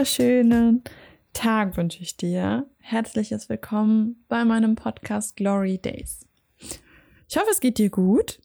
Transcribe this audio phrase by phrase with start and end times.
[0.00, 0.82] wunderschönen
[1.34, 2.66] Tag wünsche ich dir.
[2.78, 6.26] Herzliches Willkommen bei meinem Podcast Glory Days.
[7.28, 8.40] Ich hoffe, es geht dir gut.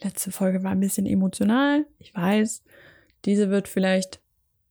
[0.00, 1.84] Letzte Folge war ein bisschen emotional.
[1.98, 2.62] Ich weiß,
[3.26, 4.22] diese wird vielleicht,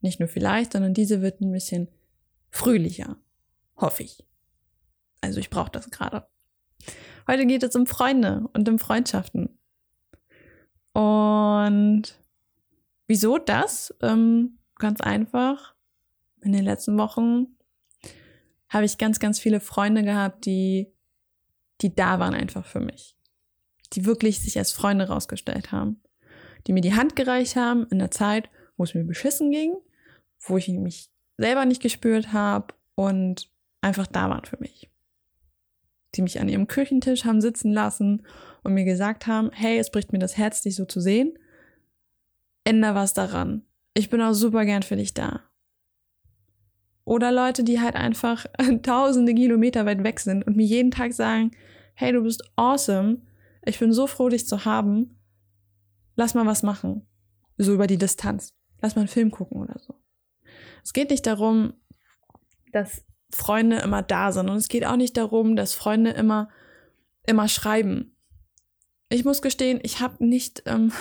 [0.01, 1.87] nicht nur vielleicht, sondern diese wird ein bisschen
[2.49, 3.17] fröhlicher.
[3.77, 4.25] Hoffe ich.
[5.21, 6.25] Also ich brauche das gerade.
[7.27, 9.55] Heute geht es um Freunde und um Freundschaften.
[10.93, 12.19] Und
[13.05, 13.93] wieso das?
[14.01, 15.74] Ähm, ganz einfach.
[16.45, 17.47] In den letzten Wochen
[18.69, 20.93] habe ich ganz, ganz viele Freunde gehabt, die,
[21.81, 23.17] die da waren einfach für mich.
[23.93, 26.01] Die wirklich sich als Freunde rausgestellt haben.
[26.67, 29.73] Die mir die Hand gereicht haben in der Zeit, wo es mir beschissen ging,
[30.39, 33.49] wo ich mich selber nicht gespürt habe und
[33.81, 34.91] einfach da waren für mich.
[36.13, 38.23] Die mich an ihrem Küchentisch haben sitzen lassen
[38.61, 41.39] und mir gesagt haben, hey, es bricht mir das Herz, dich so zu sehen.
[42.63, 43.63] Änder was daran.
[43.95, 45.41] Ich bin auch super gern für dich da.
[47.05, 48.45] Oder Leute, die halt einfach
[48.83, 51.51] tausende Kilometer weit weg sind und mir jeden Tag sagen,
[51.93, 53.21] hey, du bist awesome.
[53.63, 55.17] Ich bin so froh, dich zu haben.
[56.15, 57.07] Lass mal was machen.
[57.57, 58.53] So über die Distanz.
[58.81, 59.95] Lass mal einen Film gucken oder so.
[60.83, 61.73] Es geht nicht darum,
[62.73, 64.49] dass Freunde immer da sind.
[64.49, 66.49] Und es geht auch nicht darum, dass Freunde immer,
[67.25, 68.15] immer schreiben
[69.09, 70.91] ich muss gestehen, ich habe nicht, ähm,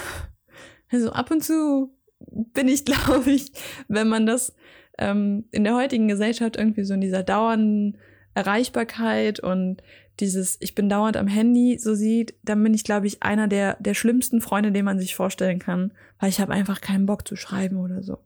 [0.90, 3.52] also ab und zu bin ich, glaube ich,
[3.88, 4.54] wenn man das
[4.98, 7.98] ähm, in der heutigen Gesellschaft irgendwie so in dieser dauernden
[8.34, 9.82] Erreichbarkeit und
[10.20, 13.76] dieses Ich bin dauernd am Handy so sieht, dann bin ich, glaube ich, einer der,
[13.80, 17.36] der schlimmsten Freunde, den man sich vorstellen kann, weil ich habe einfach keinen Bock zu
[17.36, 18.18] schreiben oder so.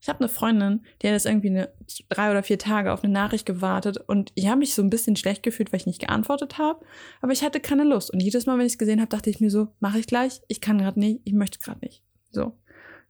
[0.00, 1.70] Ich habe eine Freundin, die hat jetzt irgendwie eine,
[2.08, 5.16] drei oder vier Tage auf eine Nachricht gewartet und ich habe mich so ein bisschen
[5.16, 6.84] schlecht gefühlt, weil ich nicht geantwortet habe,
[7.20, 8.10] aber ich hatte keine Lust.
[8.10, 10.40] Und jedes Mal, wenn ich es gesehen habe, dachte ich mir so, mache ich gleich,
[10.46, 12.02] ich kann gerade nicht, ich möchte gerade nicht.
[12.30, 12.56] So.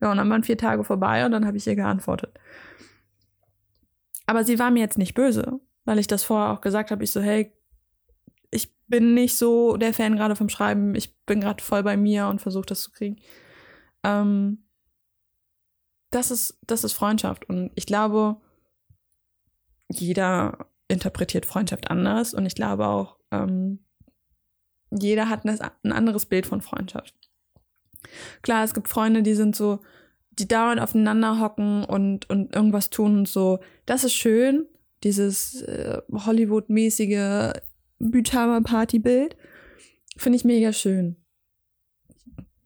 [0.00, 2.38] Ja, und dann waren vier Tage vorbei und dann habe ich ihr geantwortet.
[4.26, 7.03] Aber sie war mir jetzt nicht böse, weil ich das vorher auch gesagt habe.
[7.03, 7.53] Ich so, hey,
[8.50, 12.28] ich bin nicht so der Fan gerade vom Schreiben, ich bin gerade voll bei mir
[12.28, 13.16] und versuche das zu kriegen.
[14.04, 14.64] Ähm,
[16.10, 17.48] das ist, das ist Freundschaft.
[17.48, 18.41] Und ich glaube,
[19.91, 22.34] jeder interpretiert Freundschaft anders.
[22.34, 23.84] Und ich glaube auch, ähm,
[24.91, 27.28] jeder hat ein anderes Bild von Freundschaft.
[28.42, 29.81] Klar, es gibt Freunde, die sind so,
[30.32, 33.59] die dauernd aufeinander hocken und, und irgendwas tun und so.
[33.86, 34.66] Das ist schön,
[35.04, 37.53] dieses äh, Hollywood-mäßige
[37.98, 39.37] Pyjama-Party-Bild.
[40.16, 41.16] Finde ich mega schön.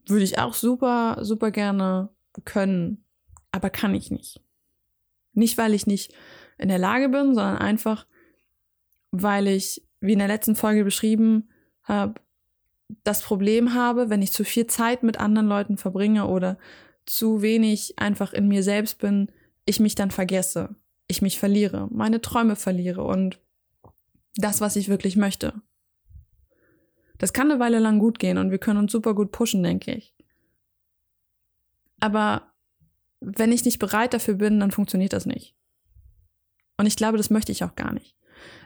[0.07, 2.11] Würde ich auch super, super gerne
[2.45, 3.03] können
[3.53, 4.41] aber kann ich nicht.
[5.35, 6.13] Nicht, weil ich nicht
[6.59, 8.07] in der Lage bin, sondern einfach,
[9.11, 11.51] weil ich, wie in der letzten Folge beschrieben
[11.85, 12.21] habe,
[13.05, 16.59] das Problem habe, wenn ich zu viel Zeit mit anderen Leuten verbringe oder
[17.07, 19.31] zu wenig einfach in mir selbst bin,
[19.65, 20.75] ich mich dann vergesse,
[21.09, 23.41] ich mich verliere, meine Träume verliere und
[24.37, 25.55] das, was ich wirklich möchte.
[27.19, 29.93] Das kann eine Weile lang gut gehen und wir können uns super gut pushen, denke
[29.95, 30.15] ich.
[32.01, 32.53] Aber
[33.21, 35.55] wenn ich nicht bereit dafür bin, dann funktioniert das nicht.
[36.77, 38.17] Und ich glaube, das möchte ich auch gar nicht.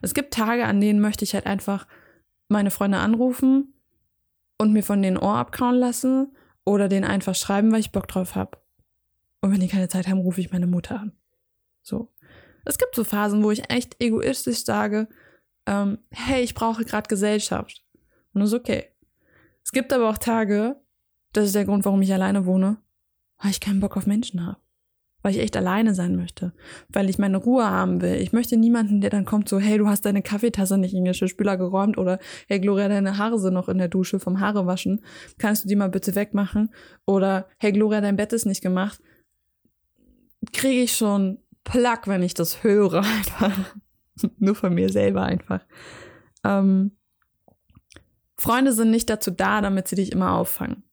[0.00, 1.87] Es gibt Tage, an denen möchte ich halt einfach
[2.48, 3.75] meine Freunde anrufen
[4.59, 6.34] und mir von denen Ohr abkauen lassen
[6.65, 8.59] oder denen einfach schreiben, weil ich Bock drauf habe.
[9.41, 11.12] Und wenn die keine Zeit haben, rufe ich meine Mutter an.
[11.83, 12.12] So.
[12.65, 15.09] Es gibt so Phasen, wo ich echt egoistisch sage,
[15.67, 17.84] ähm, hey, ich brauche gerade Gesellschaft.
[18.33, 18.91] Und das ist okay.
[19.62, 20.81] Es gibt aber auch Tage,
[21.33, 22.78] das ist der Grund, warum ich alleine wohne,
[23.38, 24.59] weil ich keinen Bock auf Menschen habe.
[25.26, 26.53] Weil ich echt alleine sein möchte.
[26.88, 28.14] Weil ich meine Ruhe haben will.
[28.14, 31.06] Ich möchte niemanden, der dann kommt so, hey, du hast deine Kaffeetasse nicht in den
[31.06, 35.04] Geschirrspüler geräumt oder hey, Gloria, deine Haare sind noch in der Dusche vom Haare waschen.
[35.37, 36.72] Kannst du die mal bitte wegmachen?
[37.06, 39.03] Oder hey, Gloria, dein Bett ist nicht gemacht.
[40.53, 43.02] Kriege ich schon Plack, wenn ich das höre.
[44.38, 45.67] Nur von mir selber einfach.
[46.44, 46.93] Ähm,
[48.37, 50.84] Freunde sind nicht dazu da, damit sie dich immer auffangen.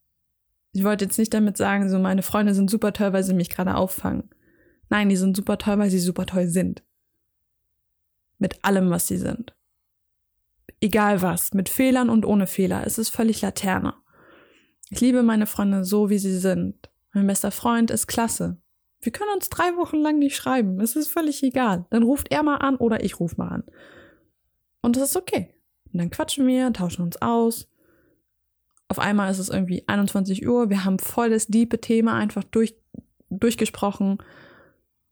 [0.74, 3.50] Ich wollte jetzt nicht damit sagen, so meine Freunde sind super toll, weil sie mich
[3.50, 4.30] gerade auffangen.
[4.90, 6.84] Nein, die sind super toll, weil sie super toll sind.
[8.40, 9.56] Mit allem, was sie sind.
[10.81, 12.86] Egal was, mit Fehlern und ohne Fehler.
[12.86, 13.94] Es ist völlig Laterne.
[14.90, 16.90] Ich liebe meine Freunde so, wie sie sind.
[17.14, 18.58] Mein bester Freund ist klasse.
[19.00, 20.80] Wir können uns drei Wochen lang nicht schreiben.
[20.81, 21.86] Es ist völlig egal.
[21.90, 23.64] Dann ruft er mal an oder ich ruf mal an.
[24.81, 25.54] Und das ist okay.
[25.92, 27.70] Und dann quatschen wir, tauschen uns aus.
[28.94, 32.75] Auf einmal ist es irgendwie 21 Uhr, wir haben voll das diepe Thema einfach durch,
[33.31, 34.19] durchgesprochen.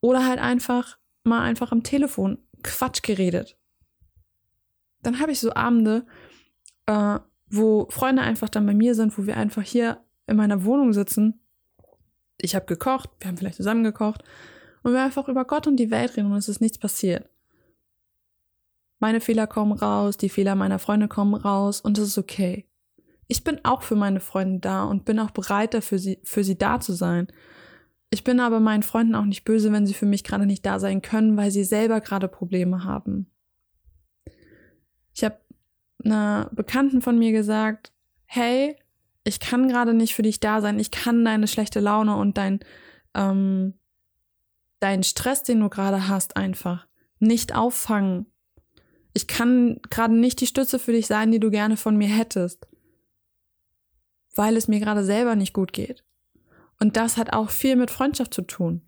[0.01, 3.57] Oder halt einfach mal einfach am Telefon Quatsch geredet.
[5.01, 6.05] Dann habe ich so Abende,
[6.85, 7.17] äh,
[7.49, 11.39] wo Freunde einfach dann bei mir sind, wo wir einfach hier in meiner Wohnung sitzen,
[12.37, 14.23] ich habe gekocht, wir haben vielleicht zusammen gekocht
[14.83, 17.27] und wir einfach über Gott und die Welt reden und es ist nichts passiert.
[18.99, 22.67] Meine Fehler kommen raus, die Fehler meiner Freunde kommen raus und es ist okay.
[23.31, 26.57] Ich bin auch für meine Freunde da und bin auch bereit dafür, sie, für sie
[26.57, 27.27] da zu sein.
[28.09, 30.79] Ich bin aber meinen Freunden auch nicht böse, wenn sie für mich gerade nicht da
[30.79, 33.31] sein können, weil sie selber gerade Probleme haben.
[35.15, 35.37] Ich habe
[36.03, 37.93] einer Bekannten von mir gesagt,
[38.25, 38.75] hey,
[39.23, 42.59] ich kann gerade nicht für dich da sein, ich kann deine schlechte Laune und dein,
[43.13, 43.75] ähm,
[44.81, 46.85] deinen Stress, den du gerade hast, einfach
[47.19, 48.25] nicht auffangen.
[49.13, 52.67] Ich kann gerade nicht die Stütze für dich sein, die du gerne von mir hättest,
[54.35, 56.03] weil es mir gerade selber nicht gut geht.
[56.79, 58.81] Und das hat auch viel mit Freundschaft zu tun.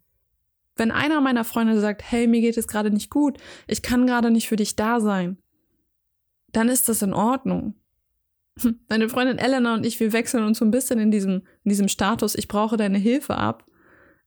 [0.75, 3.37] Wenn einer meiner Freunde sagt, hey, mir geht es gerade nicht gut,
[3.67, 5.37] ich kann gerade nicht für dich da sein,
[6.51, 7.75] dann ist das in Ordnung.
[8.89, 11.87] Meine Freundin Elena und ich, wir wechseln uns so ein bisschen in diesem, in diesem
[11.87, 13.65] Status, ich brauche deine Hilfe ab.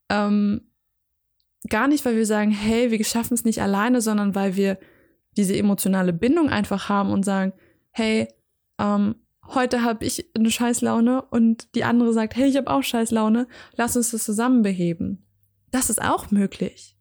[0.08, 0.70] Ähm,
[1.68, 4.78] gar nicht, weil wir sagen, hey, wir schaffen es nicht alleine, sondern weil wir
[5.36, 7.52] diese emotionale Bindung einfach haben und sagen,
[7.90, 8.28] hey,
[8.78, 9.16] ähm,
[9.54, 13.46] heute habe ich eine Scheißlaune und die andere sagt, hey, ich habe auch Scheißlaune,
[13.76, 15.26] lass uns das zusammen beheben.
[15.70, 16.96] Das ist auch möglich.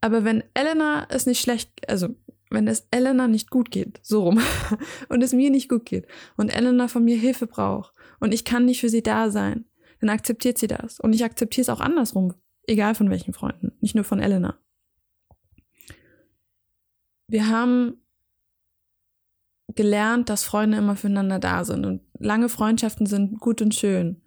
[0.00, 2.14] Aber wenn Elena es nicht schlecht, also
[2.50, 4.40] wenn es Elena nicht gut geht, so rum,
[5.08, 6.06] und es mir nicht gut geht
[6.36, 9.64] und Elena von mir Hilfe braucht und ich kann nicht für sie da sein,
[10.00, 11.00] dann akzeptiert sie das.
[11.00, 12.34] Und ich akzeptiere es auch andersrum,
[12.66, 14.58] egal von welchen Freunden, nicht nur von Elena.
[17.26, 18.03] Wir haben
[19.76, 24.20] gelernt, dass Freunde immer füreinander da sind und lange Freundschaften sind gut und schön.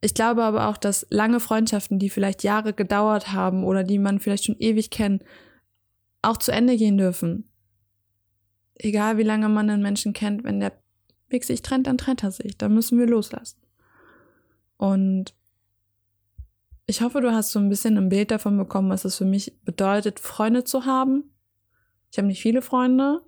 [0.00, 4.20] Ich glaube aber auch, dass lange Freundschaften, die vielleicht Jahre gedauert haben oder die man
[4.20, 5.24] vielleicht schon ewig kennt,
[6.22, 7.48] auch zu Ende gehen dürfen.
[8.76, 10.72] Egal wie lange man einen Menschen kennt, wenn der
[11.28, 12.56] Weg sich trennt, dann trennt er sich.
[12.56, 13.58] Dann müssen wir loslassen.
[14.76, 15.34] Und
[16.86, 19.60] ich hoffe, du hast so ein bisschen ein Bild davon bekommen, was es für mich
[19.64, 21.24] bedeutet, Freunde zu haben.
[22.10, 23.20] Ich habe nicht viele Freunde,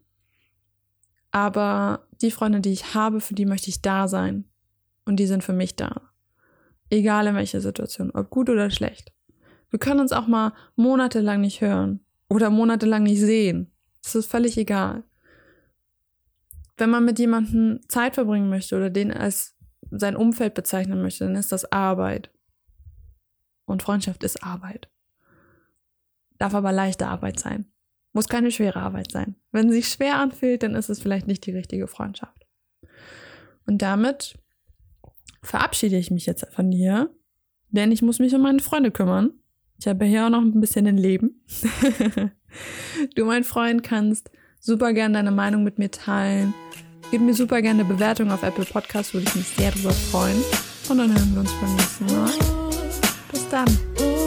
[1.31, 4.45] aber die Freunde, die ich habe, für die möchte ich da sein.
[5.05, 6.03] Und die sind für mich da.
[6.91, 9.13] Egal in welcher Situation, ob gut oder schlecht.
[9.71, 13.71] Wir können uns auch mal monatelang nicht hören oder monatelang nicht sehen.
[14.03, 15.05] Das ist völlig egal.
[16.77, 19.57] Wenn man mit jemandem Zeit verbringen möchte oder den als
[19.91, 22.31] sein Umfeld bezeichnen möchte, dann ist das Arbeit.
[23.67, 24.89] Und Freundschaft ist Arbeit.
[26.39, 27.67] Darf aber leichte Arbeit sein.
[28.13, 29.37] Muss keine schwere Arbeit sein.
[29.53, 32.47] Wenn sie sich schwer anfühlt, dann ist es vielleicht nicht die richtige Freundschaft.
[33.67, 34.37] Und damit
[35.43, 37.15] verabschiede ich mich jetzt von dir,
[37.71, 39.31] denn ich muss mich um meine Freunde kümmern.
[39.79, 41.43] Ich habe hier auch noch ein bisschen ein Leben.
[43.15, 46.53] du, mein Freund, kannst super gerne deine Meinung mit mir teilen.
[47.11, 50.43] Gib mir super gerne eine Bewertung auf Apple Podcasts, würde ich mich sehr darüber freuen.
[50.89, 52.31] Und dann hören wir uns beim nächsten Mal.
[53.33, 54.20] Bis dann.